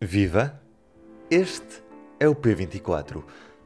Viva! 0.00 0.62
Este 1.28 1.82
é 2.20 2.28
o 2.28 2.36
P24. 2.36 3.24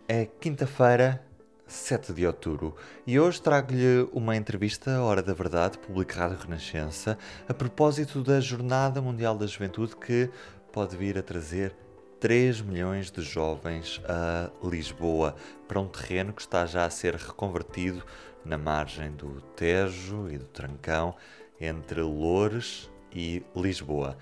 É 0.08 0.24
quinta-feira, 0.24 1.22
7 1.66 2.14
de 2.14 2.26
outubro, 2.26 2.74
e 3.06 3.20
hoje 3.20 3.42
trago-lhe 3.42 4.08
uma 4.14 4.34
entrevista 4.34 4.96
à 4.96 5.02
Hora 5.02 5.22
da 5.22 5.34
Verdade, 5.34 5.76
publicada 5.76 6.34
Renascença, 6.34 7.18
a 7.46 7.52
propósito 7.52 8.22
da 8.22 8.40
Jornada 8.40 9.02
Mundial 9.02 9.36
da 9.36 9.46
Juventude 9.46 9.94
que 9.94 10.30
pode 10.72 10.96
vir 10.96 11.18
a 11.18 11.22
trazer 11.22 11.76
3 12.18 12.62
milhões 12.62 13.10
de 13.10 13.20
jovens 13.20 14.00
a 14.08 14.50
Lisboa, 14.66 15.36
para 15.68 15.80
um 15.80 15.86
terreno 15.86 16.32
que 16.32 16.40
está 16.40 16.64
já 16.64 16.86
a 16.86 16.90
ser 16.90 17.14
reconvertido 17.14 18.02
na 18.42 18.56
margem 18.56 19.12
do 19.12 19.42
Tejo 19.54 20.30
e 20.30 20.38
do 20.38 20.46
Trancão, 20.46 21.14
entre 21.60 22.00
Loures 22.00 22.90
e 23.14 23.44
Lisboa. 23.54 24.16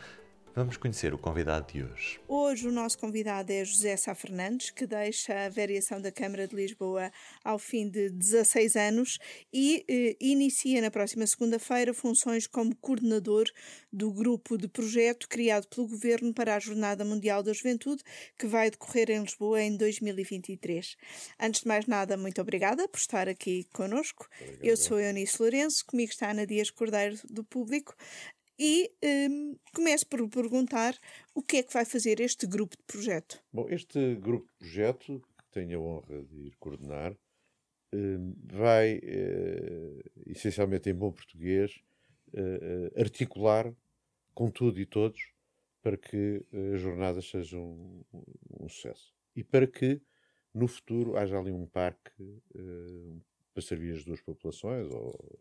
Vamos 0.53 0.77
conhecer 0.77 1.14
o 1.14 1.19
convidado 1.19 1.73
de 1.73 1.85
hoje. 1.85 2.21
Hoje 2.27 2.66
o 2.66 2.73
nosso 2.73 2.98
convidado 2.98 3.53
é 3.53 3.64
José 3.64 3.97
Sá 3.97 4.16
Fernandes, 4.16 4.70
que 4.70 4.84
deixa 4.84 5.47
a 5.47 5.48
variação 5.48 6.01
da 6.01 6.11
Câmara 6.11 6.48
de 6.48 6.57
Lisboa 6.57 7.12
ao 7.45 7.57
fim 7.57 7.88
de 7.88 8.11
16 8.11 8.74
anos 8.74 9.19
e 9.52 9.84
eh, 9.88 10.16
inicia 10.21 10.83
na 10.83 10.91
próxima 10.91 11.24
segunda-feira 11.24 11.95
funções 11.95 12.48
como 12.48 12.74
coordenador 12.77 13.47
do 13.93 14.12
grupo 14.12 14.59
de 14.59 14.66
projeto 14.66 15.29
criado 15.29 15.69
pelo 15.69 15.87
Governo 15.87 16.34
para 16.34 16.57
a 16.57 16.59
Jornada 16.59 17.05
Mundial 17.05 17.45
da 17.45 17.52
Juventude, 17.52 18.02
que 18.37 18.46
vai 18.46 18.71
decorrer 18.73 19.09
em 19.10 19.23
Lisboa 19.23 19.62
em 19.62 19.77
2023. 19.77 20.96
Antes 21.38 21.60
de 21.60 21.69
mais 21.69 21.87
nada, 21.87 22.16
muito 22.16 22.41
obrigada 22.41 22.88
por 22.88 22.98
estar 22.98 23.29
aqui 23.29 23.69
conosco. 23.73 24.29
Obrigado. 24.41 24.65
Eu 24.65 24.77
sou 24.77 24.98
Eunice 24.98 25.41
Lourenço, 25.41 25.87
comigo 25.87 26.10
está 26.10 26.32
Ana 26.32 26.45
Dias 26.45 26.71
Cordeiro 26.71 27.16
do 27.30 27.45
Público. 27.45 27.95
E 28.62 28.92
um, 29.02 29.56
começo 29.74 30.06
por 30.06 30.28
perguntar 30.28 30.95
o 31.34 31.42
que 31.42 31.56
é 31.56 31.62
que 31.62 31.73
vai 31.73 31.87
fazer 31.87 32.20
este 32.20 32.46
grupo 32.46 32.77
de 32.77 32.82
projeto. 32.82 33.42
Bom, 33.51 33.66
este 33.70 34.16
grupo 34.16 34.46
de 34.48 34.52
projeto, 34.59 35.24
que 35.38 35.45
tenho 35.51 35.79
a 35.79 35.82
honra 35.82 36.23
de 36.24 36.48
ir 36.48 36.57
coordenar, 36.59 37.16
um, 37.90 38.35
vai, 38.45 38.98
uh, 38.98 40.02
essencialmente 40.26 40.90
em 40.90 40.95
bom 40.95 41.10
português, 41.10 41.80
uh, 42.35 43.01
articular 43.01 43.74
com 44.35 44.51
tudo 44.51 44.79
e 44.79 44.85
todos 44.85 45.32
para 45.80 45.96
que 45.96 46.45
as 46.74 46.82
jornadas 46.82 47.30
sejam 47.30 47.63
um, 47.63 48.04
um, 48.60 48.68
sucesso. 48.68 49.15
E 49.35 49.42
para 49.42 49.66
que, 49.66 50.02
no 50.52 50.68
futuro, 50.68 51.16
haja 51.16 51.38
ali 51.38 51.51
um 51.51 51.65
parque 51.65 52.13
para 53.54 53.63
servir 53.63 53.95
as 53.95 54.04
duas 54.04 54.20
populações 54.20 54.87
ou, 54.90 55.40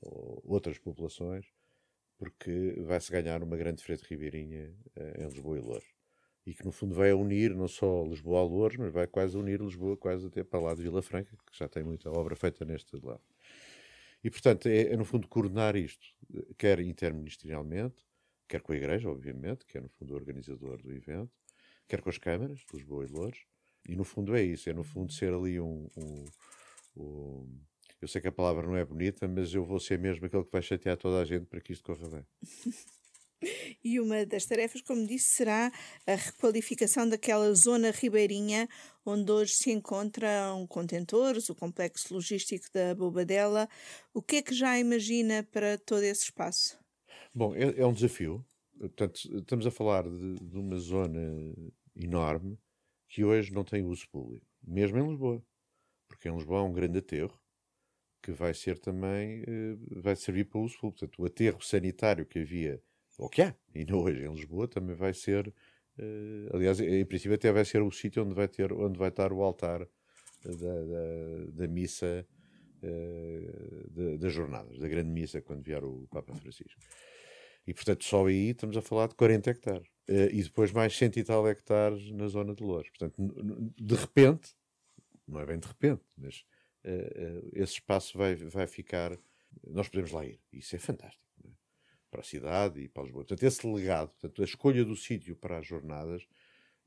ou 0.00 0.40
outras 0.44 0.78
populações 0.78 1.52
porque 2.20 2.74
vai-se 2.86 3.10
ganhar 3.10 3.42
uma 3.42 3.56
grande 3.56 3.82
frente 3.82 4.02
ribeirinha 4.02 4.76
uh, 4.94 5.22
em 5.22 5.26
Lisboa 5.26 5.56
e 5.56 5.60
Louros. 5.62 5.88
E 6.44 6.52
que, 6.52 6.62
no 6.66 6.70
fundo, 6.70 6.94
vai 6.94 7.14
unir 7.14 7.54
não 7.54 7.66
só 7.66 8.04
Lisboa 8.04 8.40
a 8.40 8.42
Louros, 8.42 8.76
mas 8.76 8.92
vai 8.92 9.06
quase 9.06 9.38
unir 9.38 9.58
Lisboa 9.58 9.96
quase 9.96 10.26
até 10.26 10.44
para 10.44 10.60
lá 10.60 10.74
de 10.74 10.82
Vila 10.82 11.00
Franca, 11.00 11.34
que 11.50 11.58
já 11.58 11.66
tem 11.66 11.82
muita 11.82 12.10
obra 12.10 12.36
feita 12.36 12.62
neste 12.62 12.94
lado. 13.02 13.22
E, 14.22 14.30
portanto, 14.30 14.66
é, 14.66 14.92
é 14.92 14.96
no 14.98 15.04
fundo 15.06 15.26
coordenar 15.28 15.74
isto, 15.76 16.06
quer 16.58 16.78
interministerialmente, 16.80 18.04
quer 18.46 18.60
com 18.60 18.72
a 18.72 18.76
Igreja, 18.76 19.08
obviamente, 19.08 19.64
que 19.64 19.78
é 19.78 19.80
no 19.80 19.88
fundo 19.88 20.12
o 20.12 20.16
organizador 20.16 20.76
do 20.82 20.92
evento, 20.92 21.32
quer 21.88 22.02
com 22.02 22.10
as 22.10 22.18
câmaras, 22.18 22.62
Lisboa 22.74 23.06
e 23.06 23.08
Louros, 23.08 23.46
e 23.88 23.96
no 23.96 24.04
fundo 24.04 24.36
é 24.36 24.42
isso, 24.42 24.68
é 24.68 24.74
no 24.74 24.84
fundo 24.84 25.10
ser 25.10 25.32
ali 25.32 25.58
um, 25.58 25.88
um, 25.96 26.24
um 26.98 27.60
eu 28.00 28.08
sei 28.08 28.20
que 28.20 28.28
a 28.28 28.32
palavra 28.32 28.66
não 28.66 28.76
é 28.76 28.84
bonita, 28.84 29.28
mas 29.28 29.52
eu 29.52 29.64
vou 29.64 29.78
ser 29.78 29.98
mesmo 29.98 30.24
aquele 30.24 30.44
que 30.44 30.52
vai 30.52 30.62
chatear 30.62 30.96
toda 30.96 31.20
a 31.20 31.24
gente 31.24 31.46
para 31.46 31.60
que 31.60 31.72
isto 31.72 31.84
corra 31.84 32.08
bem. 32.08 32.26
e 33.84 34.00
uma 34.00 34.24
das 34.24 34.46
tarefas, 34.46 34.80
como 34.80 35.06
disse, 35.06 35.36
será 35.36 35.70
a 36.06 36.14
requalificação 36.14 37.08
daquela 37.08 37.52
zona 37.54 37.90
ribeirinha 37.90 38.68
onde 39.04 39.30
hoje 39.30 39.54
se 39.54 39.70
encontram 39.70 40.66
contentores, 40.66 41.48
o 41.50 41.54
complexo 41.54 42.14
logístico 42.14 42.66
da 42.72 42.94
Bobadela. 42.94 43.68
O 44.14 44.22
que 44.22 44.36
é 44.36 44.42
que 44.42 44.54
já 44.54 44.78
imagina 44.78 45.42
para 45.50 45.76
todo 45.78 46.02
esse 46.02 46.24
espaço? 46.24 46.78
Bom, 47.34 47.54
é, 47.54 47.80
é 47.80 47.86
um 47.86 47.92
desafio. 47.92 48.44
Portanto, 48.78 49.20
estamos 49.38 49.66
a 49.66 49.70
falar 49.70 50.04
de, 50.04 50.34
de 50.36 50.56
uma 50.56 50.78
zona 50.78 51.20
enorme 51.94 52.58
que 53.08 53.24
hoje 53.24 53.52
não 53.52 53.64
tem 53.64 53.84
uso 53.84 54.08
público, 54.08 54.46
mesmo 54.62 54.96
em 54.98 55.06
Lisboa. 55.06 55.44
Porque 56.08 56.28
em 56.28 56.34
Lisboa 56.34 56.60
há 56.60 56.64
um 56.64 56.72
grande 56.72 56.98
aterro 56.98 57.38
que 58.22 58.32
vai 58.32 58.54
ser 58.54 58.78
também, 58.78 59.42
eh, 59.46 59.76
vai 60.00 60.14
servir 60.16 60.44
para 60.44 60.60
uso 60.60 60.78
público. 60.78 60.98
Portanto, 60.98 61.22
o 61.22 61.26
aterro 61.26 61.62
sanitário 61.62 62.26
que 62.26 62.40
havia, 62.40 62.82
ou 63.18 63.28
que 63.28 63.42
há, 63.42 63.54
ainda 63.74 63.96
hoje 63.96 64.24
em 64.24 64.32
Lisboa, 64.32 64.68
também 64.68 64.94
vai 64.94 65.14
ser, 65.14 65.52
eh, 65.98 66.48
aliás, 66.52 66.80
em 66.80 67.04
princípio 67.04 67.34
até 67.34 67.50
vai 67.52 67.64
ser 67.64 67.82
o 67.82 67.90
sítio 67.90 68.24
onde 68.24 68.34
vai, 68.34 68.48
ter, 68.48 68.72
onde 68.72 68.98
vai 68.98 69.08
estar 69.08 69.32
o 69.32 69.42
altar 69.42 69.86
da, 70.44 70.52
da, 70.52 71.50
da 71.52 71.68
missa 71.68 72.26
uh, 72.82 74.18
das 74.18 74.32
jornadas, 74.32 74.78
da 74.78 74.88
grande 74.88 75.10
missa, 75.10 75.42
quando 75.42 75.62
vier 75.62 75.84
o 75.84 76.06
Papa 76.10 76.34
Francisco. 76.34 76.80
E, 77.66 77.74
portanto, 77.74 78.04
só 78.04 78.26
aí 78.26 78.50
estamos 78.50 78.76
a 78.76 78.82
falar 78.82 79.08
de 79.08 79.14
40 79.14 79.50
hectares. 79.50 79.88
E 80.08 80.42
depois 80.42 80.72
mais 80.72 80.96
100 80.96 81.10
e 81.16 81.22
tal 81.22 81.46
hectares 81.46 82.10
na 82.10 82.26
zona 82.26 82.54
de 82.54 82.64
Louros. 82.64 82.88
Portanto, 82.88 83.14
de 83.78 83.94
repente, 83.94 84.54
não 85.28 85.40
é 85.40 85.46
bem 85.46 85.58
de 85.58 85.68
repente, 85.68 86.02
mas 86.18 86.44
esse 87.52 87.74
espaço 87.74 88.16
vai, 88.16 88.34
vai 88.34 88.66
ficar. 88.66 89.18
Nós 89.66 89.88
podemos 89.88 90.12
lá 90.12 90.24
ir. 90.24 90.40
Isso 90.52 90.76
é 90.76 90.78
fantástico. 90.78 91.24
É? 91.44 91.48
Para 92.10 92.20
a 92.20 92.24
cidade 92.24 92.80
e 92.80 92.88
para 92.88 93.02
Lisboa. 93.04 93.24
Portanto, 93.24 93.42
esse 93.42 93.66
legado, 93.66 94.08
portanto, 94.10 94.42
a 94.42 94.44
escolha 94.44 94.84
do 94.84 94.96
sítio 94.96 95.36
para 95.36 95.58
as 95.58 95.66
jornadas 95.66 96.26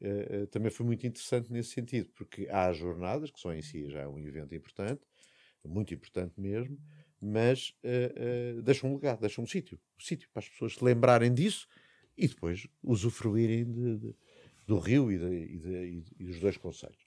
uh, 0.01 0.47
também 0.47 0.71
foi 0.71 0.85
muito 0.85 1.05
interessante 1.05 1.51
nesse 1.51 1.69
sentido, 1.69 2.09
porque 2.15 2.47
há 2.49 2.67
as 2.67 2.77
jornadas, 2.77 3.31
que 3.31 3.39
só 3.39 3.53
em 3.53 3.61
si 3.61 3.89
já 3.89 4.01
é 4.01 4.07
um 4.07 4.19
evento 4.19 4.53
importante, 4.55 5.01
muito 5.65 5.93
importante 5.93 6.39
mesmo, 6.39 6.77
mas 7.21 7.73
uh, 7.83 8.61
deixam 8.61 8.91
um 8.91 8.95
legado, 8.95 9.21
deixam 9.21 9.43
um 9.43 9.47
sítio, 9.47 9.79
um 9.97 10.01
sítio 10.01 10.29
para 10.33 10.41
as 10.41 10.49
pessoas 10.49 10.75
se 10.75 10.83
lembrarem 10.83 11.33
disso 11.33 11.67
e 12.17 12.27
depois 12.27 12.67
usufruírem 12.83 13.63
de, 13.63 13.97
de, 13.97 14.15
do 14.67 14.77
Rio 14.77 15.11
e, 15.11 15.17
de, 15.17 15.25
e, 15.25 16.03
e, 16.19 16.23
dos 16.25 16.39
dois 16.39 16.57
conselhos. 16.57 17.02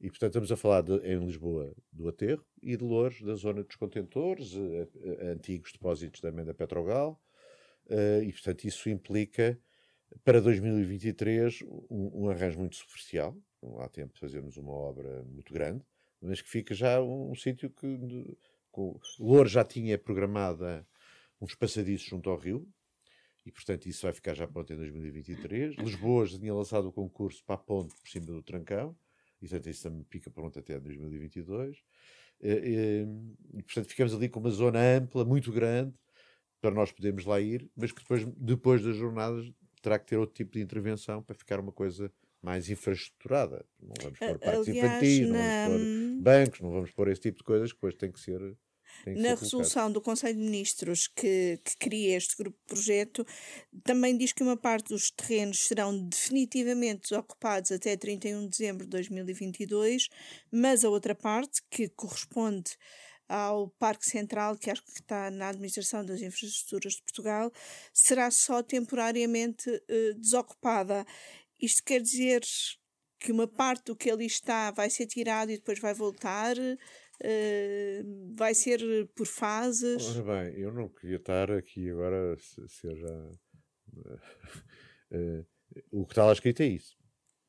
E, 0.00 0.08
portanto, 0.08 0.30
estamos 0.30 0.50
a 0.50 0.56
falar 0.56 0.80
de, 0.80 0.94
em 1.06 1.18
Lisboa 1.18 1.74
do 1.92 2.08
aterro 2.08 2.44
e 2.62 2.74
de 2.74 2.82
Louros, 2.82 3.20
da 3.20 3.34
zona 3.34 3.62
dos 3.62 3.76
contentores, 3.76 4.54
eh, 4.56 4.88
eh, 5.02 5.26
antigos 5.32 5.72
depósitos 5.72 6.22
também 6.22 6.42
da 6.42 6.54
Petrogal. 6.54 7.20
Uh, 7.86 8.22
e, 8.22 8.32
portanto, 8.32 8.64
isso 8.64 8.88
implica 8.88 9.60
para 10.24 10.40
2023 10.40 11.62
um, 11.90 12.22
um, 12.24 12.30
arranjo 12.30 12.58
muito 12.58 12.76
superficial. 12.76 13.36
Não 13.60 13.80
há 13.80 13.88
tempo 13.88 14.14
de 14.14 14.20
fazermos 14.20 14.56
uma 14.56 14.72
obra 14.72 15.22
muito 15.24 15.52
grande, 15.52 15.84
mas 16.20 16.40
que 16.40 16.48
fica 16.48 16.72
já 16.72 17.00
um, 17.02 17.32
um 17.32 17.34
sítio 17.34 17.68
que. 17.68 17.98
De, 17.98 18.38
com, 18.70 18.98
Louros 19.18 19.50
já 19.52 19.64
tinha 19.64 19.98
programada 19.98 20.86
uns 21.40 21.54
passadiços 21.54 22.08
junto 22.08 22.30
ao 22.30 22.38
rio, 22.38 22.66
e 23.44 23.50
portanto 23.50 23.86
isso 23.86 24.02
vai 24.02 24.12
ficar 24.12 24.34
já 24.34 24.46
pronto 24.46 24.72
em 24.72 24.76
2023. 24.76 25.76
Lisboa 25.76 26.24
já 26.24 26.38
tinha 26.38 26.54
lançado 26.54 26.88
o 26.88 26.92
concurso 26.92 27.44
para 27.44 27.56
a 27.56 27.58
ponte 27.58 27.94
por 28.00 28.08
cima 28.08 28.26
do 28.26 28.42
Trancão 28.42 28.96
e 29.40 29.48
portanto 29.48 29.68
isso 29.68 29.82
também 29.82 30.04
fica 30.08 30.30
pronto 30.30 30.58
até 30.58 30.78
2022. 30.78 31.82
E, 32.42 32.48
e, 32.48 33.58
e, 33.58 33.62
portanto 33.62 33.86
ficamos 33.86 34.14
ali 34.14 34.28
com 34.28 34.40
uma 34.40 34.50
zona 34.50 34.78
ampla, 34.78 35.24
muito 35.24 35.52
grande, 35.52 35.94
para 36.60 36.70
nós 36.70 36.92
podermos 36.92 37.24
lá 37.24 37.40
ir, 37.40 37.70
mas 37.76 37.92
que 37.92 38.00
depois, 38.00 38.24
depois 38.36 38.82
das 38.82 38.96
jornadas 38.96 39.50
terá 39.82 39.98
que 39.98 40.06
ter 40.06 40.16
outro 40.16 40.34
tipo 40.34 40.52
de 40.52 40.60
intervenção 40.60 41.22
para 41.22 41.34
ficar 41.34 41.58
uma 41.58 41.72
coisa 41.72 42.12
mais 42.42 42.68
infraestruturada. 42.70 43.64
Não 43.80 43.94
vamos 44.00 44.18
pôr 44.18 44.38
parques 44.38 44.68
infantis, 44.68 45.28
não 45.28 45.36
vamos 45.36 45.82
pôr 45.82 46.22
bancos, 46.22 46.60
não 46.60 46.70
vamos 46.70 46.90
pôr 46.90 47.08
esse 47.08 47.20
tipo 47.20 47.38
de 47.38 47.44
coisas 47.44 47.72
que 47.72 47.76
depois 47.76 47.94
tem 47.94 48.10
que 48.10 48.20
ser 48.20 48.56
na 49.06 49.34
resolução 49.34 49.90
do 49.90 50.00
Conselho 50.00 50.34
de 50.34 50.44
Ministros 50.44 51.08
que, 51.08 51.58
que 51.64 51.76
cria 51.78 52.16
este 52.16 52.36
grupo 52.36 52.58
de 52.58 52.66
projeto, 52.66 53.26
também 53.84 54.16
diz 54.16 54.32
que 54.32 54.42
uma 54.42 54.56
parte 54.56 54.88
dos 54.88 55.10
terrenos 55.10 55.60
serão 55.60 56.08
definitivamente 56.08 57.08
desocupados 57.08 57.70
até 57.72 57.96
31 57.96 58.42
de 58.42 58.48
dezembro 58.48 58.84
de 58.84 58.90
2022, 58.90 60.08
mas 60.50 60.84
a 60.84 60.90
outra 60.90 61.14
parte, 61.14 61.62
que 61.70 61.88
corresponde 61.88 62.76
ao 63.28 63.68
Parque 63.78 64.04
Central, 64.04 64.56
que 64.56 64.70
acho 64.70 64.82
que 64.82 64.90
está 64.90 65.30
na 65.30 65.50
Administração 65.50 66.04
das 66.04 66.20
Infraestruturas 66.20 66.94
de 66.94 67.02
Portugal, 67.02 67.52
será 67.92 68.28
só 68.28 68.60
temporariamente 68.60 69.70
uh, 69.70 70.14
desocupada. 70.18 71.06
Isto 71.60 71.84
quer 71.84 72.00
dizer 72.00 72.42
que 73.20 73.30
uma 73.30 73.46
parte 73.46 73.84
do 73.84 73.96
que 73.96 74.10
ali 74.10 74.26
está 74.26 74.72
vai 74.72 74.90
ser 74.90 75.06
tirado 75.06 75.52
e 75.52 75.58
depois 75.58 75.78
vai 75.78 75.94
voltar? 75.94 76.56
Uh, 77.22 78.34
vai 78.34 78.54
ser 78.54 78.80
por 79.14 79.26
fases? 79.26 80.16
Ora 80.16 80.44
bem, 80.44 80.58
eu 80.58 80.72
não 80.72 80.88
queria 80.88 81.16
estar 81.16 81.50
aqui 81.50 81.90
agora 81.90 82.36
se, 82.38 82.66
se 82.68 82.96
já. 82.96 83.30
Uh, 85.12 85.46
o 85.90 86.06
que 86.06 86.12
está 86.12 86.24
lá 86.24 86.32
escrito 86.32 86.62
é 86.62 86.66
isso. 86.66 86.96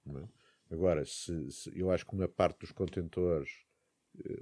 É? 0.08 0.74
Agora, 0.74 1.06
se, 1.06 1.52
se, 1.52 1.72
eu 1.78 1.90
acho 1.90 2.06
que 2.06 2.14
uma 2.14 2.28
parte 2.28 2.60
dos 2.60 2.72
contentores, 2.72 3.50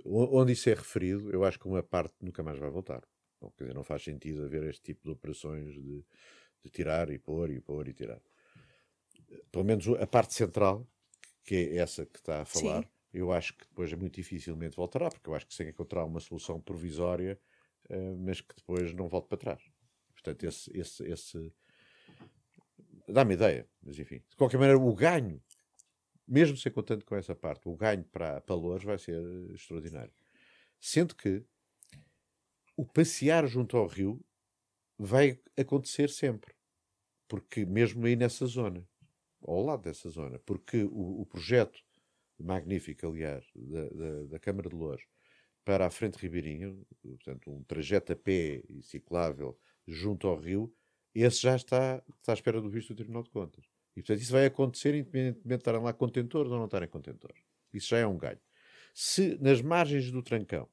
onde 0.05 0.53
isso 0.53 0.69
é 0.69 0.73
referido, 0.73 1.31
eu 1.31 1.43
acho 1.43 1.59
que 1.59 1.67
uma 1.67 1.83
parte 1.83 2.15
nunca 2.21 2.41
mais 2.41 2.57
vai 2.57 2.69
voltar. 2.69 3.03
Bom, 3.39 3.51
quer 3.51 3.65
dizer, 3.65 3.75
não 3.75 3.83
faz 3.83 4.03
sentido 4.03 4.43
haver 4.43 4.63
este 4.63 4.81
tipo 4.81 5.03
de 5.03 5.11
operações 5.11 5.73
de, 5.73 6.05
de 6.63 6.69
tirar 6.71 7.09
e 7.09 7.17
pôr 7.17 7.51
e 7.51 7.59
pôr 7.59 7.87
e 7.87 7.93
tirar. 7.93 8.21
pelo 9.51 9.63
menos 9.63 9.87
a 9.87 10.07
parte 10.07 10.33
central, 10.33 10.87
que 11.43 11.55
é 11.55 11.77
essa 11.77 12.05
que 12.05 12.17
está 12.17 12.41
a 12.41 12.45
falar, 12.45 12.83
Sim. 12.83 12.89
Eu 13.13 13.31
acho 13.31 13.53
que 13.53 13.65
depois 13.67 13.91
muito 13.93 14.15
dificilmente 14.15 14.75
voltará, 14.75 15.09
porque 15.09 15.29
eu 15.29 15.35
acho 15.35 15.47
que 15.47 15.53
se 15.53 15.63
encontrar 15.63 16.05
uma 16.05 16.19
solução 16.19 16.59
provisória, 16.61 17.39
uh, 17.89 18.15
mas 18.17 18.41
que 18.41 18.55
depois 18.55 18.93
não 18.93 19.07
volte 19.07 19.27
para 19.27 19.37
trás. 19.37 19.61
Portanto, 20.13 20.43
esse, 20.43 20.77
esse, 20.77 21.03
esse 21.03 21.53
dá-me 23.07 23.33
ideia, 23.33 23.67
mas 23.81 23.97
enfim. 23.97 24.21
De 24.29 24.35
qualquer 24.35 24.57
maneira, 24.57 24.79
o 24.79 24.93
ganho, 24.93 25.41
mesmo 26.27 26.55
sem 26.57 26.71
contando 26.71 27.03
com 27.03 27.15
essa 27.15 27.35
parte, 27.35 27.67
o 27.67 27.75
ganho 27.75 28.03
para, 28.05 28.41
para 28.41 28.55
Lourdes 28.55 28.85
vai 28.85 28.97
ser 28.97 29.21
extraordinário. 29.51 30.13
Sendo 30.79 31.15
que 31.15 31.43
o 32.77 32.85
passear 32.85 33.45
junto 33.47 33.75
ao 33.75 33.87
rio 33.87 34.23
vai 34.97 35.39
acontecer 35.57 36.09
sempre. 36.09 36.53
Porque 37.27 37.65
mesmo 37.65 38.05
aí 38.05 38.15
nessa 38.15 38.45
zona, 38.45 38.87
ao 39.41 39.63
lado 39.63 39.83
dessa 39.83 40.09
zona, 40.09 40.39
porque 40.39 40.83
o, 40.83 41.21
o 41.21 41.25
projeto 41.25 41.83
magnífico, 42.43 43.07
aliás, 43.07 43.45
da, 43.55 43.89
da, 43.89 44.23
da, 44.25 44.39
Câmara 44.39 44.69
de 44.69 44.75
Lourdes 44.75 45.05
para 45.63 45.85
a 45.85 45.91
frente 45.91 46.17
Ribeirinho, 46.17 46.85
portanto, 47.01 47.51
um 47.51 47.63
trajeto 47.63 48.13
a 48.13 48.15
pé 48.15 48.63
e 48.67 48.81
ciclável 48.81 49.57
junto 49.87 50.27
ao 50.27 50.37
rio, 50.37 50.73
esse 51.13 51.41
já 51.41 51.55
está, 51.55 52.03
está 52.19 52.31
à 52.31 52.33
espera 52.33 52.61
do 52.61 52.69
visto 52.69 52.93
do 52.93 52.97
Tribunal 52.97 53.23
de 53.23 53.29
Contas. 53.29 53.65
E, 53.95 54.01
portanto, 54.01 54.21
isso 54.21 54.31
vai 54.31 54.45
acontecer 54.45 54.95
independentemente 54.95 55.47
de 55.47 55.55
estarem 55.55 55.81
lá 55.81 55.93
contentores 55.93 56.51
ou 56.51 56.57
não 56.57 56.65
estarem 56.65 56.87
contentores. 56.87 57.41
Isso 57.73 57.89
já 57.89 57.97
é 57.97 58.07
um 58.07 58.17
ganho. 58.17 58.39
Se 58.93 59.37
nas 59.41 59.61
margens 59.61 60.11
do 60.11 60.23
Trancão, 60.23 60.67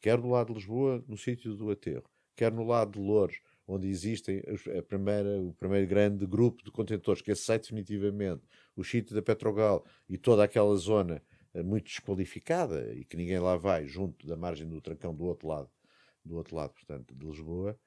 quer 0.00 0.20
do 0.20 0.28
lado 0.28 0.48
de 0.48 0.54
Lisboa, 0.54 1.04
no 1.06 1.16
sítio 1.16 1.54
do 1.54 1.70
Aterro, 1.70 2.04
quer 2.36 2.52
no 2.52 2.64
lado 2.64 2.92
de 2.92 2.98
Louros, 2.98 3.40
onde 3.66 3.88
existem 3.88 4.42
primeira, 4.88 5.40
o 5.40 5.52
primeiro 5.54 5.86
grande 5.86 6.26
grupo 6.26 6.62
de 6.62 6.70
contentores, 6.70 7.22
que 7.22 7.30
esse 7.30 7.42
sai 7.42 7.58
definitivamente, 7.58 8.42
o 8.76 8.84
sítio 8.84 9.14
da 9.14 9.22
Petrogal 9.22 9.84
e 10.08 10.18
toda 10.18 10.44
aquela 10.44 10.74
zona 10.76 11.22
eh, 11.54 11.62
muito 11.62 11.86
desqualificada 11.86 12.92
e 12.94 13.04
que 13.04 13.16
ninguém 13.16 13.38
lá 13.38 13.56
vai, 13.56 13.86
junto 13.86 14.26
da 14.26 14.36
margem 14.36 14.68
do 14.68 14.80
Trancão 14.80 15.14
do 15.14 15.24
outro 15.24 15.48
lado, 15.48 15.70
do 16.24 16.36
outro 16.36 16.56
lado, 16.56 16.72
portanto, 16.72 17.14
de 17.14 17.26
Lisboa, 17.26 17.78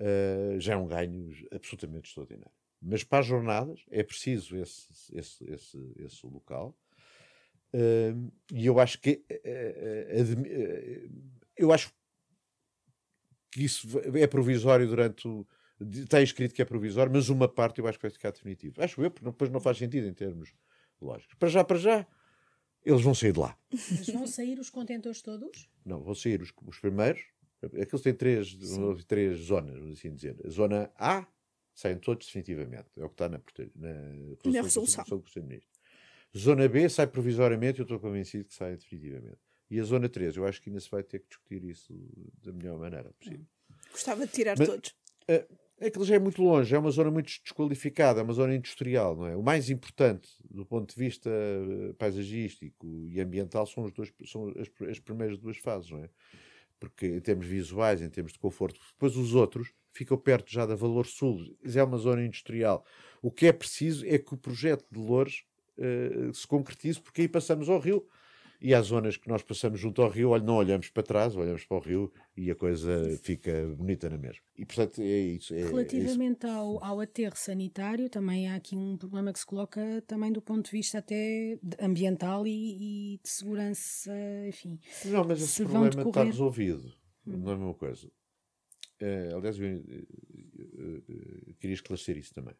uh, 0.00 0.60
já 0.60 0.74
é 0.74 0.76
um 0.76 0.86
ganho 0.86 1.30
absolutamente 1.50 2.08
extraordinário. 2.08 2.52
Mas 2.80 3.02
para 3.02 3.20
as 3.20 3.26
jornadas 3.26 3.84
é 3.90 4.02
preciso 4.02 4.56
esse, 4.56 5.16
esse, 5.16 5.44
esse, 5.50 5.92
esse 5.96 6.26
local. 6.26 6.76
Uh, 7.74 8.30
e 8.52 8.66
eu 8.66 8.78
acho 8.78 9.00
que 9.00 9.24
uh, 9.30 11.10
eu 11.56 11.72
acho 11.72 11.92
que 13.50 13.64
isso 13.64 13.86
é 14.14 14.26
provisório 14.26 14.86
durante 14.86 15.26
o. 15.26 15.46
Está 15.80 16.20
escrito 16.20 16.54
que 16.54 16.62
é 16.62 16.64
provisório, 16.64 17.12
mas 17.12 17.28
uma 17.28 17.48
parte 17.48 17.80
eu 17.80 17.86
acho 17.86 17.98
que 17.98 18.02
vai 18.02 18.10
ficar 18.10 18.32
definitivo. 18.32 18.82
Acho 18.82 19.00
eu, 19.02 19.10
porque 19.10 19.24
depois 19.24 19.50
não 19.50 19.60
faz 19.60 19.78
sentido 19.78 20.08
em 20.08 20.12
termos 20.12 20.52
lógicos. 21.00 21.34
Para 21.38 21.48
já, 21.48 21.62
para 21.62 21.78
já, 21.78 22.06
eles 22.84 23.00
vão 23.00 23.14
sair 23.14 23.32
de 23.32 23.38
lá. 23.38 23.56
Mas 23.72 24.08
vão 24.08 24.26
sair 24.26 24.58
os 24.58 24.70
contentores 24.70 25.22
todos? 25.22 25.68
Não, 25.84 26.02
vão 26.02 26.14
sair 26.14 26.42
os, 26.42 26.52
os 26.66 26.80
primeiros. 26.80 27.22
Aqueles 27.62 28.02
têm 28.02 28.14
três, 28.14 28.56
três 29.06 29.38
zonas, 29.38 29.76
vamos 29.76 29.98
assim 29.98 30.12
dizer. 30.12 30.36
A 30.44 30.48
zona 30.48 30.90
A 30.96 31.26
saem 31.74 31.98
todos 31.98 32.26
definitivamente. 32.26 32.88
É 32.96 33.04
o 33.04 33.08
que 33.08 33.14
está 33.14 33.28
na, 33.28 33.40
na, 33.76 33.94
na 34.52 34.62
resolução. 34.62 35.04
Do 35.04 36.38
Zona 36.38 36.68
B 36.68 36.88
sai 36.88 37.06
provisoriamente, 37.06 37.78
eu 37.78 37.84
estou 37.84 37.98
convencido 37.98 38.44
que 38.44 38.54
sai 38.54 38.76
definitivamente. 38.76 39.38
E 39.70 39.78
a 39.78 39.84
zona 39.84 40.08
3, 40.08 40.36
eu 40.36 40.46
acho 40.46 40.62
que 40.62 40.70
ainda 40.70 40.80
se 40.80 40.90
vai 40.90 41.02
ter 41.02 41.20
que 41.20 41.28
discutir 41.28 41.62
isso 41.64 41.94
da 42.42 42.52
melhor 42.52 42.78
maneira 42.78 43.12
possível. 43.18 43.46
Gostava 43.90 44.26
de 44.26 44.32
tirar 44.32 44.56
Mas, 44.58 44.68
todos. 44.68 44.94
É, 45.26 45.46
é 45.80 45.90
que 45.90 46.02
já 46.04 46.16
é 46.16 46.18
muito 46.18 46.42
longe, 46.42 46.74
é 46.74 46.78
uma 46.78 46.90
zona 46.90 47.10
muito 47.10 47.26
desqualificada, 47.42 48.20
é 48.20 48.22
uma 48.22 48.32
zona 48.32 48.54
industrial, 48.54 49.14
não 49.14 49.26
é? 49.26 49.36
O 49.36 49.42
mais 49.42 49.70
importante 49.70 50.28
do 50.50 50.66
ponto 50.66 50.92
de 50.92 50.98
vista 50.98 51.30
eh, 51.30 51.92
paisagístico 51.96 53.06
e 53.06 53.20
ambiental 53.20 53.66
são, 53.66 53.84
os 53.84 53.92
dois, 53.92 54.12
são 54.26 54.52
as, 54.58 54.68
as 54.88 54.98
primeiras 54.98 55.38
duas 55.38 55.56
fases, 55.56 55.90
não 55.90 56.02
é? 56.02 56.10
Porque 56.80 57.06
em 57.06 57.20
termos 57.20 57.46
visuais, 57.46 58.02
em 58.02 58.08
termos 58.08 58.32
de 58.32 58.38
conforto, 58.38 58.80
depois 58.92 59.16
os 59.16 59.34
outros 59.34 59.72
ficam 59.92 60.16
perto 60.16 60.50
já 60.50 60.66
da 60.66 60.74
Valor 60.74 61.06
Sul, 61.06 61.56
é 61.64 61.82
uma 61.82 61.98
zona 61.98 62.24
industrial. 62.24 62.84
O 63.22 63.30
que 63.30 63.46
é 63.46 63.52
preciso 63.52 64.06
é 64.06 64.18
que 64.18 64.34
o 64.34 64.36
projeto 64.36 64.84
de 64.90 64.98
Loures 64.98 65.44
uh, 65.76 66.32
se 66.32 66.46
concretize, 66.46 67.00
porque 67.00 67.22
aí 67.22 67.28
passamos 67.28 67.68
ao 67.68 67.80
rio 67.80 68.06
e 68.60 68.74
há 68.74 68.82
zonas 68.82 69.16
que 69.16 69.28
nós 69.28 69.42
passamos 69.42 69.78
junto 69.78 70.02
ao 70.02 70.10
rio, 70.10 70.36
não 70.38 70.56
olhamos 70.56 70.90
para 70.90 71.02
trás, 71.02 71.36
olhamos 71.36 71.64
para 71.64 71.76
o 71.76 71.80
rio 71.80 72.12
e 72.36 72.50
a 72.50 72.54
coisa 72.56 73.16
fica 73.22 73.66
bonita 73.76 74.10
na 74.10 74.18
mesma. 74.18 74.42
E 74.56 74.64
portanto 74.64 75.00
é 75.00 75.18
isso. 75.20 75.54
É, 75.54 75.64
Relativamente 75.64 76.46
é 76.46 76.48
isso. 76.48 76.58
Ao, 76.58 76.84
ao 76.84 77.00
aterro 77.00 77.36
sanitário, 77.36 78.08
também 78.08 78.48
há 78.48 78.56
aqui 78.56 78.76
um 78.76 78.96
problema 78.96 79.32
que 79.32 79.38
se 79.38 79.46
coloca 79.46 80.02
também 80.06 80.32
do 80.32 80.42
ponto 80.42 80.64
de 80.64 80.72
vista 80.72 80.98
até 80.98 81.58
ambiental 81.80 82.46
e, 82.46 83.14
e 83.14 83.20
de 83.22 83.28
segurança, 83.28 84.12
enfim. 84.48 84.80
Não, 85.04 85.24
mas 85.24 85.40
esse 85.40 85.62
problema 85.62 85.90
decorrer... 85.90 86.08
está 86.08 86.24
resolvido. 86.24 86.92
Hum. 87.26 87.36
Não 87.38 87.50
é 87.50 87.54
a 87.54 87.58
mesma 87.58 87.74
coisa. 87.74 88.10
É, 89.00 89.32
aliás, 89.32 89.56
eu, 89.58 89.66
eu, 89.66 90.06
eu, 90.76 91.02
eu, 91.46 91.54
queria 91.60 91.74
esclarecer 91.74 92.16
isso 92.16 92.34
também. 92.34 92.54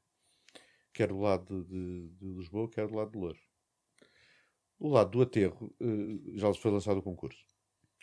Quer 0.92 1.08
do 1.08 1.18
lado 1.18 1.64
de, 1.64 2.08
de 2.10 2.34
Lisboa, 2.34 2.70
quer 2.70 2.86
do 2.86 2.94
lado 2.94 3.10
de 3.10 3.18
Louros. 3.18 3.47
O 4.78 4.88
lado 4.88 5.10
do 5.10 5.22
aterro 5.22 5.74
uh, 5.80 6.38
já 6.38 6.52
foi 6.54 6.70
lançado 6.70 6.98
o 6.98 7.02
concurso. 7.02 7.44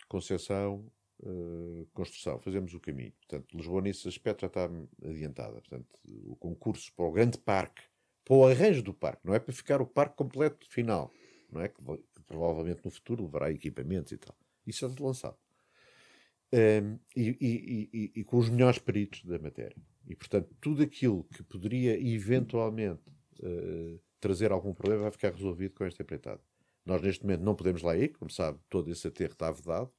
Concessão, 0.08 0.90
uh, 1.20 1.86
construção. 1.92 2.38
Fazemos 2.40 2.74
o 2.74 2.80
caminho. 2.80 3.12
Portanto, 3.12 3.56
Lisboa 3.56 3.80
nesse 3.80 4.06
aspecto 4.08 4.42
já 4.42 4.46
está 4.46 4.70
adiantada. 5.04 5.60
Portanto, 5.60 5.88
o 6.24 6.36
concurso 6.36 6.92
para 6.94 7.06
o 7.06 7.12
grande 7.12 7.38
parque, 7.38 7.82
para 8.24 8.36
o 8.36 8.46
arranjo 8.46 8.82
do 8.82 8.92
parque, 8.92 9.26
não 9.26 9.34
é 9.34 9.38
para 9.38 9.54
ficar 9.54 9.80
o 9.80 9.86
parque 9.86 10.16
completo 10.16 10.68
final. 10.68 11.12
Não 11.50 11.60
é 11.60 11.68
que, 11.68 11.80
provavelmente 12.26 12.84
no 12.84 12.90
futuro 12.90 13.24
levará 13.24 13.50
equipamentos 13.50 14.12
e 14.12 14.18
tal. 14.18 14.36
Isso 14.66 14.80
já 14.80 14.88
está 14.88 15.04
lançado. 15.04 15.36
Um, 16.52 16.58
ehm, 16.58 16.98
e, 17.14 17.36
e, 17.40 17.90
e, 17.92 18.12
e, 18.20 18.24
com 18.24 18.36
os 18.38 18.48
melhores 18.48 18.78
peritos 18.78 19.24
da 19.24 19.38
matéria. 19.38 19.76
E, 20.08 20.14
portanto, 20.14 20.54
tudo 20.60 20.82
aquilo 20.82 21.24
que 21.24 21.42
poderia 21.42 21.98
eventualmente 21.98 23.02
uh, 23.40 24.00
trazer 24.20 24.52
algum 24.52 24.72
problema 24.72 25.02
vai 25.02 25.12
ficar 25.12 25.32
resolvido 25.32 25.74
com 25.74 25.84
esta 25.84 26.02
empreitada. 26.02 26.40
Nós, 26.86 27.02
neste 27.02 27.24
momento, 27.24 27.42
não 27.42 27.56
podemos 27.56 27.82
lá 27.82 27.96
ir, 27.96 28.10
como 28.16 28.30
sabe, 28.30 28.60
todo 28.70 28.88
esse 28.88 29.08
aterro 29.08 29.32
está 29.32 29.50
vedado. 29.50 29.92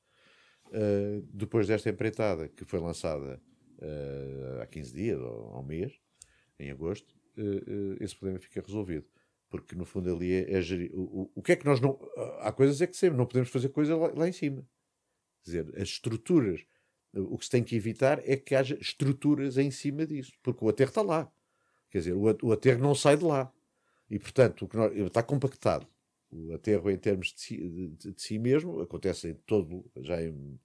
Uh, 0.68 1.22
depois 1.34 1.68
desta 1.68 1.89
empreitada, 1.89 2.48
que 2.48 2.63
foi 2.63 2.80
lançada 2.80 3.42
uh, 3.80 4.62
há 4.62 4.66
15 4.66 4.94
dias 4.94 5.19
ou 5.19 5.54
há 5.54 5.60
um 5.60 5.63
mês, 5.63 6.00
em 6.57 6.72
agosto, 6.72 7.13
uh, 7.38 8.01
esse 8.01 8.16
problema 8.16 8.39
fica 8.39 8.62
resolvido. 8.62 9.06
Porque, 9.50 9.75
no 9.75 9.86
fundo, 9.86 10.13
ali 10.13 10.31
é, 10.31 10.54
é 10.54 10.62
gerir. 10.62 10.92
O, 10.94 11.01
o, 11.01 11.31
o, 11.35 11.42
que 11.42 11.52
é 11.52 11.56
que 11.57 11.66
nós 11.66 11.81
não. 11.81 12.00
Há 12.40 12.52
coisas 12.54 12.81
é 12.81 12.88
que 12.88 12.95
sempre, 12.95 13.18
não 13.18 13.26
podemos 13.26 13.50
fazer 13.50 13.69
coisa 13.69 13.95
lá, 13.95 14.11
lá 14.14 14.28
em 14.28 14.33
cima. 14.33 14.66
Quer 15.44 15.52
dizer, 15.52 15.81
as 15.81 15.90
estruturas. 15.90 16.66
O 17.14 17.38
que 17.38 17.45
se 17.45 17.52
tem 17.52 17.64
que 17.64 17.76
evitar 17.76 18.21
é 18.30 18.35
que 18.35 18.54
haja 18.54 18.78
estruturas 18.80 19.57
em 19.57 19.71
cima 19.71 20.06
disso, 20.06 20.33
porque 20.44 20.64
o 20.64 20.69
aterro 20.69 20.90
está 20.90 21.02
lá. 21.02 21.31
Quer 21.90 22.00
dizer, 22.00 22.14
o, 22.14 22.52
aterro 22.52 22.81
não 22.81 22.94
sai 22.94 23.16
de 23.18 23.23
lá. 23.23 23.52
E, 24.09 24.19
portanto, 24.19 24.66
o 24.66 24.68
que 24.68 24.76
nós, 24.76 24.94
está 24.94 25.23
compactado 25.23 25.88
o 26.31 26.54
aterro 26.54 26.90
em 26.90 26.98
termos 26.98 27.34
de 27.34 27.42
si, 27.42 27.57
de, 27.57 27.88
de 28.12 28.22
si 28.22 28.38
mesmo, 28.38 28.81
acontece 28.81 29.30
em 29.30 29.34
todo, 29.34 29.86
já 29.98 30.22
em, 30.22 30.60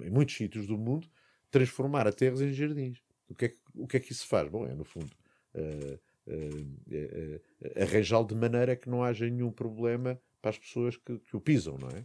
em, 0.00 0.10
muitos 0.10 0.36
sítios 0.36 0.66
do 0.66 0.76
mundo, 0.76 1.08
transformar 1.50 2.06
aterros 2.06 2.40
em 2.40 2.52
jardins. 2.52 3.02
O 3.28 3.34
que 3.34 3.46
é 3.46 3.48
que, 3.48 3.58
o 3.74 3.86
que, 3.86 3.96
é 3.96 4.00
que 4.00 4.12
isso 4.12 4.26
faz? 4.26 4.48
Bom, 4.48 4.66
é 4.66 4.74
no 4.74 4.84
fundo 4.84 5.10
uh, 5.54 6.00
uh, 6.26 6.60
uh, 6.60 7.82
arranjá-lo 7.82 8.26
de 8.26 8.34
maneira 8.34 8.76
que 8.76 8.88
não 8.88 9.02
haja 9.02 9.28
nenhum 9.28 9.50
problema 9.50 10.20
para 10.42 10.50
as 10.50 10.58
pessoas 10.58 10.96
que, 10.96 11.18
que 11.18 11.36
o 11.36 11.40
pisam, 11.40 11.78
não 11.78 11.88
é? 11.88 12.04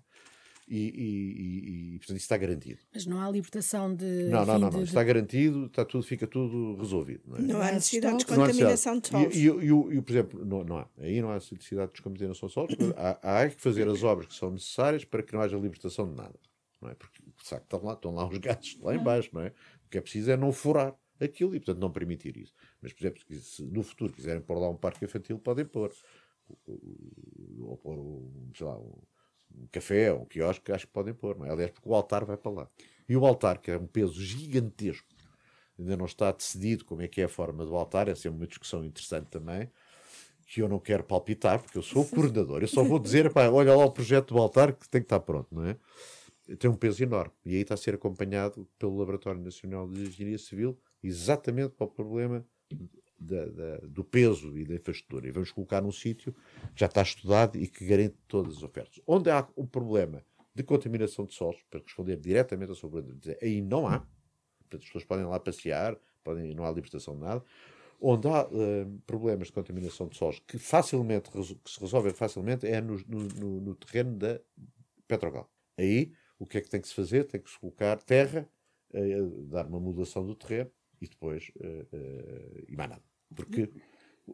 E, 0.70 0.78
e, 0.78 1.96
e, 1.96 1.98
portanto 1.98 2.18
isso 2.18 2.26
está 2.26 2.38
garantido. 2.38 2.80
Mas 2.94 3.06
não 3.06 3.20
há 3.20 3.30
libertação 3.30 3.94
de. 3.94 4.06
Não, 4.30 4.46
não, 4.46 4.60
não, 4.60 4.70
não. 4.70 4.84
está 4.84 5.04
garantido, 5.04 5.66
está 5.66 5.84
tudo, 5.84 6.04
fica 6.04 6.28
tudo 6.28 6.76
resolvido. 6.76 7.24
Não, 7.26 7.38
é? 7.38 7.42
não 7.42 7.62
há 7.62 7.72
necessidade 7.72 8.18
de 8.18 8.26
descontaminação 8.26 9.00
de 9.00 9.08
solos. 9.08 9.36
E, 9.36 9.48
e, 9.48 9.98
e, 9.98 10.02
por 10.02 10.12
exemplo, 10.12 10.46
não, 10.46 10.64
não 10.64 10.78
há. 10.78 10.88
Aí 11.00 11.22
não 11.22 11.32
há 11.32 11.36
necessidade 11.36 11.88
de 11.88 11.94
descontaminação 11.94 12.48
de 12.48 12.54
solos, 12.54 12.76
há, 12.96 13.42
há 13.42 13.50
que 13.50 13.60
fazer 13.60 13.88
as 13.88 14.04
obras 14.04 14.28
que 14.28 14.36
são 14.36 14.52
necessárias 14.52 15.04
para 15.04 15.24
que 15.24 15.34
não 15.34 15.42
haja 15.42 15.58
libertação 15.58 16.08
de 16.08 16.16
nada. 16.16 16.40
Não 16.82 16.90
é? 16.90 16.96
Porque 16.96 17.22
sabe, 17.44 17.64
estão, 17.64 17.84
lá, 17.84 17.94
estão 17.94 18.14
lá 18.14 18.28
os 18.28 18.38
gatos 18.38 18.78
lá 18.82 18.96
embaixo, 18.96 19.30
não 19.34 19.42
é? 19.42 19.48
O 19.86 19.90
que 19.90 19.98
é 19.98 20.02
preciso 20.02 20.32
é 20.32 20.38
não 20.38 20.52
furar 20.52 20.96
aquilo 21.20 21.56
e, 21.56 21.60
portanto, 21.60 21.82
não 21.82 21.92
permitir 21.92 22.38
isso. 22.38 22.54
Mas, 22.82 22.94
por 22.94 23.02
exemplo, 23.02 23.22
se 23.42 23.64
no 23.64 23.84
futuro 23.84 24.14
quiserem 24.14 24.42
pôr 24.42 24.58
lá 24.60 24.70
um 24.70 24.78
parque 24.78 25.04
infantil, 25.04 25.40
podem 25.40 25.66
pôr. 25.66 25.92
Ou 27.62 27.78
pôr, 27.78 27.98
sei 28.56 28.66
lá, 28.66 28.78
um, 28.78 28.94
um 29.60 29.68
café, 29.72 30.14
um 30.14 30.26
quiosque, 30.26 30.72
acho 30.72 30.88
que 30.88 30.94
podem 30.94 31.14
pôr, 31.14 31.38
não 31.38 31.46
é? 31.46 31.52
Aliás, 31.52 31.72
porque 31.72 31.88
o 31.88 31.94
altar 31.94 32.26
vai 32.26 32.38
para 32.38 32.52
lá. 32.52 32.70
E 33.08 33.16
o 33.16 33.26
altar, 33.26 33.60
que 33.60 33.72
é 33.72 33.78
um 33.78 33.88
peso 33.88 34.22
gigantesco, 34.22 35.08
ainda 35.78 35.98
não 35.98 36.06
está 36.06 36.32
decidido 36.32 36.86
como 36.86 37.02
é 37.02 37.08
que 37.08 37.22
é 37.22 37.26
a 37.26 37.30
forma 37.30 37.66
do 37.66 37.76
altar, 37.76 38.08
essa 38.08 38.28
é 38.28 38.32
uma 38.32 38.48
discussão 38.48 38.84
interessante 38.84 39.28
também, 39.28 39.70
que 40.48 40.62
eu 40.62 40.70
não 40.70 40.80
quero 40.80 41.04
palpitar, 41.04 41.62
porque 41.62 41.78
eu 41.78 41.84
sou 41.84 42.04
o 42.04 42.08
coordenador, 42.08 42.62
eu 42.62 42.68
só 42.68 42.84
vou 42.84 43.00
dizer, 43.00 43.32
pá, 43.32 43.50
olha 43.50 43.76
lá 43.76 43.86
o 43.86 43.92
projeto 43.92 44.34
do 44.34 44.40
altar 44.40 44.74
que 44.74 44.90
tem 44.90 45.02
que 45.02 45.06
estar 45.06 45.20
pronto, 45.20 45.48
não 45.52 45.66
é? 45.66 45.78
Tem 46.58 46.70
um 46.70 46.76
peso 46.76 47.04
enorme. 47.04 47.32
E 47.46 47.56
aí 47.56 47.62
está 47.62 47.76
a 47.76 47.78
ser 47.78 47.94
acompanhado 47.94 48.68
pelo 48.80 48.98
Laboratório 48.98 49.40
Nacional 49.40 49.88
de 49.88 50.02
Engenharia 50.02 50.40
Civil, 50.40 50.80
exatamente 51.04 51.76
para 51.76 51.86
o 51.86 51.90
problema 51.90 52.44
da, 53.20 53.46
da, 53.46 53.78
do 53.88 54.04
peso 54.04 54.58
e 54.58 54.66
da 54.66 54.76
infraestrutura 54.76 55.28
e 55.28 55.32
vamos 55.32 55.52
colocar 55.52 55.82
num 55.82 55.92
sítio 55.92 56.34
que 56.74 56.80
já 56.80 56.86
está 56.86 57.02
estudado 57.02 57.58
e 57.58 57.68
que 57.68 57.86
garante 57.86 58.16
todas 58.28 58.58
as 58.58 58.64
ofertas. 58.64 59.02
Onde 59.06 59.30
há 59.30 59.48
um 59.58 59.66
problema 59.66 60.24
de 60.56 60.64
contaminação 60.64 61.26
de 61.26 61.34
solos, 61.34 61.62
para 61.70 61.80
responder 61.80 62.18
diretamente 62.18 62.72
à 62.72 62.76
sua 62.76 62.90
pergunta, 62.90 63.38
aí 63.42 63.62
não 63.62 63.88
há, 63.88 64.00
portanto, 64.60 64.82
as 64.82 64.86
pessoas 64.86 65.04
podem 65.06 65.26
lá 65.26 65.40
passear, 65.40 65.98
podem, 66.24 66.54
não 66.54 66.66
há 66.66 66.72
libertação 66.72 67.16
de 67.16 67.22
nada. 67.22 67.44
Onde 68.02 68.28
há 68.30 68.48
uh, 68.48 69.02
problemas 69.06 69.48
de 69.48 69.54
contaminação 69.54 70.08
de 70.08 70.16
solos 70.16 70.40
que 70.40 70.58
facilmente 70.58 71.30
que 71.30 71.44
se 71.44 71.80
resolvem 71.82 72.14
facilmente 72.14 72.66
é 72.66 72.80
no, 72.80 72.98
no, 73.08 73.62
no 73.62 73.76
terreno 73.76 74.16
da 74.18 74.40
Petrogal. 75.06 75.52
Aí 75.78 76.14
o 76.38 76.46
que 76.46 76.58
é 76.58 76.62
que 76.62 76.70
tem 76.70 76.80
que 76.80 76.88
se 76.88 76.94
fazer? 76.94 77.26
Tem 77.26 77.42
que 77.42 77.50
se 77.50 77.60
colocar 77.60 78.02
terra, 78.02 78.50
uh, 78.94 79.46
dar 79.48 79.66
uma 79.66 79.80
modulação 79.80 80.26
do 80.26 80.34
terreno 80.34 80.72
e 81.02 81.08
depois 81.08 81.52
uh, 81.58 82.66
e 82.68 82.76
mais 82.76 82.90
nada. 82.90 83.09
Porque 83.34 83.70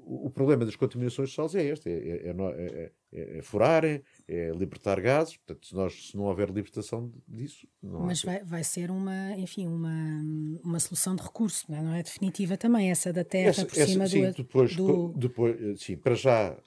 o, 0.04 0.30
problema 0.30 0.66
das 0.66 0.76
contaminações 0.76 1.30
de 1.30 1.36
solos 1.36 1.56
é 1.56 1.64
este: 1.64 1.90
é, 1.90 2.30
é, 2.30 2.92
é, 3.12 3.38
é 3.38 3.42
furarem, 3.42 4.02
é 4.28 4.52
libertar 4.52 5.00
gases. 5.00 5.38
Portanto, 5.38 5.68
se, 5.68 5.76
nós, 5.76 6.10
se 6.10 6.18
não 6.18 6.26
houver 6.26 6.50
libertação 6.50 7.12
disso, 7.28 7.68
não 7.82 8.02
Mas 8.02 8.22
vai, 8.22 8.44
vai 8.44 8.64
ser 8.64 8.92
uma, 8.92 9.32
enfim, 9.38 9.68
uma, 9.68 10.22
uma 10.64 10.80
solução 10.80 11.16
de 11.16 11.24
recurso, 11.24 11.66
não 11.70 11.78
é? 11.78 11.82
não 11.82 11.94
é 11.94 12.04
definitiva 12.04 12.58
também, 12.58 12.92
essa 12.92 13.14
da 13.14 13.24
terra 13.24 13.50
essa, 13.50 13.66
por 13.66 13.78
essa, 13.78 13.92
cima 13.92 14.08
sim, 14.08 14.26
do, 14.26 14.34
depois, 14.34 14.76
do... 14.76 15.14
depois, 15.16 15.82
sim, 15.82 15.98
para 15.98 16.16
já 16.16 16.58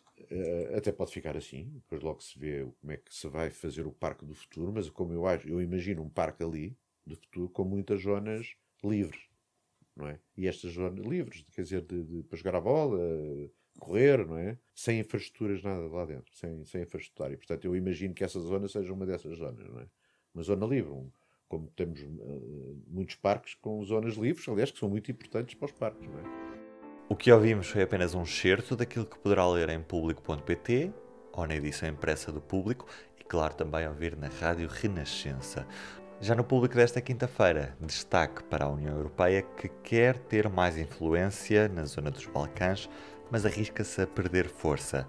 até 0.76 0.92
pode 0.92 1.11
ficar 1.11 1.37
assim, 1.37 1.70
depois 1.75 2.02
logo 2.02 2.23
se 2.23 2.38
vê 2.38 2.66
como 2.80 2.92
é 2.92 2.99
que 2.99 3.14
se 3.14 3.26
vai 3.28 3.49
fazer 3.49 3.87
o 3.87 3.92
parque 3.92 4.26
do 4.26 4.35
futuro, 4.35 4.70
mas 4.73 4.90
como 4.90 5.12
eu 5.12 5.26
acho, 5.26 5.49
eu 5.49 5.61
imagino 5.62 6.02
um 6.02 6.08
parque 6.08 6.42
ali 6.42 6.76
do 7.06 7.16
futuro 7.16 7.49
com 7.49 7.64
muitas 7.64 8.02
zonas 8.02 8.54
livres 8.85 9.27
não 9.99 10.07
é? 10.09 10.19
E 10.37 10.47
estas 10.47 10.73
zonas 10.73 11.05
livres, 11.05 11.45
quer 11.52 11.62
dizer, 11.62 11.83
de, 11.83 12.05
de, 12.05 12.23
para 12.23 12.38
jogar 12.38 12.55
a 12.55 12.61
bola, 12.61 12.99
correr, 13.78 14.26
não 14.26 14.38
é? 14.38 14.57
Sem 14.75 15.00
infraestruturas 15.00 15.62
nada 15.62 15.87
lá 15.88 16.05
dentro, 16.05 16.33
sem, 16.35 16.64
sem 16.64 16.83
infraestrutura. 16.83 17.33
E, 17.33 17.37
portanto, 17.37 17.64
eu 17.64 17.76
imagino 17.76 18.14
que 18.14 18.25
essa 18.25 18.40
zona 18.40 18.69
seja 18.69 18.93
uma 18.93 19.05
dessas 19.05 19.37
zonas, 19.37 19.69
não 19.69 19.81
é? 19.81 19.87
Uma 20.35 20.43
zona 20.43 20.67
livre, 20.67 20.90
um, 20.90 21.11
como 21.49 21.69
temos 21.69 22.00
uh, 22.00 22.83
muitos 22.87 23.17
parques 23.17 23.55
com 23.55 23.83
zonas 23.85 24.14
livres, 24.14 24.49
aliás, 24.49 24.71
que 24.71 24.78
são 24.78 24.88
muito 24.88 25.11
importantes 25.11 25.55
para 25.55 25.67
os 25.67 25.73
parques, 25.73 26.07
não 26.07 26.19
é? 26.19 26.49
O 27.09 27.17
que 27.17 27.33
ouvimos 27.33 27.69
foi 27.69 27.83
apenas 27.83 28.14
um 28.14 28.23
excerto 28.23 28.76
daquilo 28.76 29.07
que 29.07 29.19
poderá 29.19 29.49
ler 29.49 29.71
em 29.71 29.83
público.pt 29.83 30.93
ou 31.33 31.47
na 31.47 31.57
edição 31.57 31.88
impressa 31.88 32.31
do 32.31 32.40
Público 32.40 32.87
e, 33.19 33.25
claro, 33.25 33.55
também 33.55 33.88
ouvir 33.88 34.14
na 34.14 34.28
Rádio 34.28 34.69
Renascença. 34.69 35.67
Já 36.20 36.34
no 36.34 36.42
público 36.42 36.75
desta 36.75 37.00
quinta-feira, 37.00 37.76
destaque 37.80 38.42
para 38.42 38.64
a 38.64 38.68
União 38.68 38.96
Europeia 38.96 39.40
que 39.40 39.68
quer 39.68 40.18
ter 40.18 40.48
mais 40.48 40.76
influência 40.76 41.68
na 41.68 41.84
zona 41.84 42.10
dos 42.10 42.26
Balcãs, 42.26 42.90
mas 43.30 43.46
arrisca-se 43.46 44.02
a 44.02 44.06
perder 44.06 44.48
força. 44.48 45.06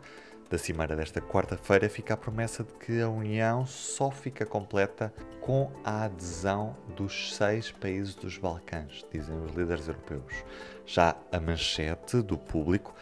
Da 0.51 0.57
cimeira 0.59 0.95
desta 0.95 1.19
quarta-feira 1.19 1.89
fica 1.89 2.13
a 2.13 2.17
promessa 2.17 2.63
de 2.63 2.73
que 2.73 3.01
a 3.01 3.09
União 3.09 3.65
só 3.65 4.11
fica 4.11 4.45
completa 4.45 5.11
com 5.41 5.71
a 5.83 6.03
adesão 6.03 6.77
dos 6.95 7.35
seis 7.35 7.71
países 7.71 8.13
dos 8.13 8.37
Balcãs, 8.37 9.03
dizem 9.11 9.35
os 9.43 9.51
líderes 9.55 9.87
europeus. 9.87 10.45
Já 10.85 11.15
a 11.31 11.39
manchete 11.39 12.21
do 12.21 12.37
público 12.37 12.93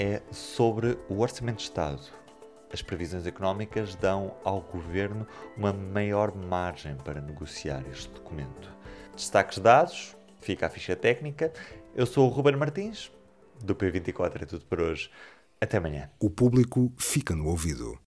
é 0.00 0.20
sobre 0.32 0.98
o 1.08 1.20
Orçamento 1.20 1.58
de 1.58 1.62
Estado, 1.62 2.02
as 2.72 2.80
previsões 2.80 3.26
económicas 3.26 3.94
dão 3.94 4.34
ao 4.42 4.60
governo 4.62 5.26
uma 5.56 5.72
maior 5.72 6.34
margem 6.34 6.96
para 6.96 7.20
negociar 7.20 7.84
este 7.90 8.08
documento. 8.08 8.72
Destaques 9.14 9.58
dados, 9.58 10.16
fica 10.40 10.66
a 10.66 10.70
ficha 10.70 10.96
técnica. 10.96 11.52
Eu 11.94 12.06
sou 12.06 12.26
o 12.26 12.30
Ruben 12.32 12.56
Martins, 12.56 13.12
do 13.62 13.74
P24 13.74 14.42
é 14.42 14.46
tudo 14.46 14.64
por 14.64 14.80
hoje. 14.80 15.10
Até 15.60 15.76
amanhã. 15.76 16.10
O 16.18 16.28
público 16.28 16.92
fica 16.96 17.36
no 17.36 17.46
ouvido. 17.46 18.02